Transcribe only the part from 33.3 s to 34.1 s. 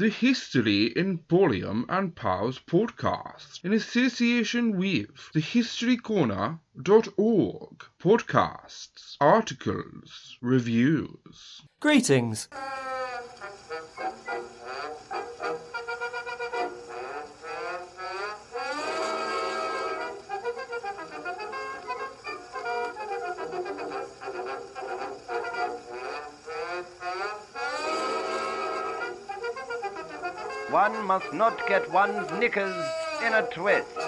a twist.